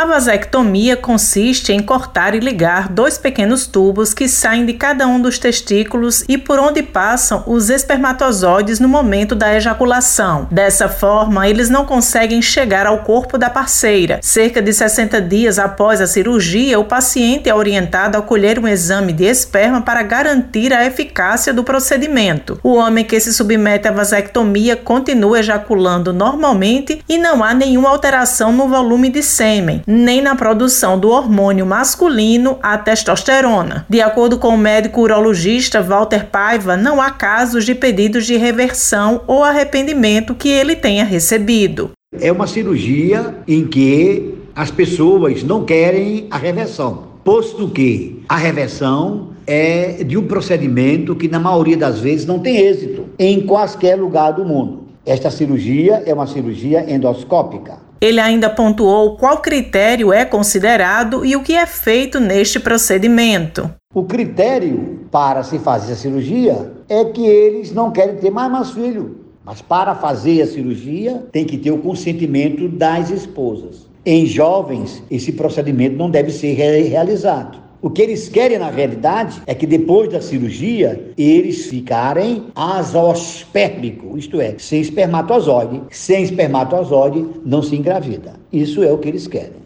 [0.00, 5.20] A vasectomia consiste em cortar e ligar dois pequenos tubos que saem de cada um
[5.20, 10.48] dos testículos e por onde passam os espermatozoides no momento da ejaculação.
[10.50, 14.20] Dessa forma, eles não conseguem chegar ao corpo da parceira.
[14.22, 19.12] Cerca de 60 dias após a cirurgia, o paciente é orientado a colher um exame
[19.12, 22.58] de esperma para garantir a eficácia do procedimento.
[22.62, 28.50] O homem que se submete à vasectomia continua ejaculando normalmente e não há nenhuma alteração
[28.50, 33.84] no volume de sêmen nem na produção do hormônio masculino, a testosterona.
[33.88, 39.22] De acordo com o médico urologista Walter Paiva, não há casos de pedidos de reversão
[39.26, 41.90] ou arrependimento que ele tenha recebido.
[42.20, 49.28] É uma cirurgia em que as pessoas não querem a reversão, posto que a reversão
[49.46, 54.32] é de um procedimento que, na maioria das vezes, não tem êxito em qualquer lugar
[54.32, 54.84] do mundo.
[55.04, 57.89] Esta cirurgia é uma cirurgia endoscópica.
[58.00, 63.70] Ele ainda pontuou qual critério é considerado e o que é feito neste procedimento.
[63.94, 68.70] O critério para se fazer a cirurgia é que eles não querem ter mais mais
[68.70, 69.18] filho.
[69.44, 73.86] Mas para fazer a cirurgia tem que ter o consentimento das esposas.
[74.06, 77.58] Em jovens, esse procedimento não deve ser realizado.
[77.82, 84.38] O que eles querem, na realidade, é que depois da cirurgia, eles ficarem azospérmico, isto
[84.38, 85.82] é, sem espermatozoide.
[85.90, 88.34] Sem espermatozoide, não se engravida.
[88.52, 89.60] Isso é o que eles querem.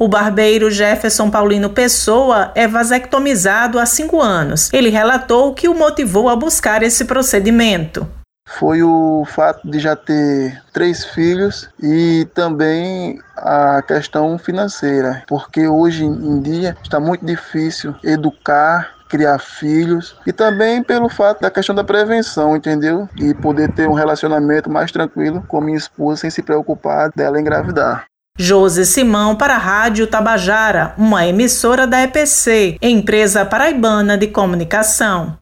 [0.00, 4.72] O barbeiro Jefferson Paulino Pessoa é vasectomizado há cinco anos.
[4.72, 8.06] Ele relatou o que o motivou a buscar esse procedimento
[8.48, 16.04] foi o fato de já ter três filhos e também a questão financeira, porque hoje
[16.04, 21.82] em dia está muito difícil educar criar filhos e também pelo fato da questão da
[21.82, 23.08] prevenção, entendeu?
[23.16, 28.04] E poder ter um relacionamento mais tranquilo com minha esposa sem se preocupar dela engravidar.
[28.38, 35.36] José Simão para a Rádio Tabajara, uma emissora da EPC, empresa paraibana de comunicação.